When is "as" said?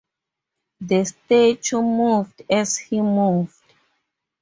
2.49-2.79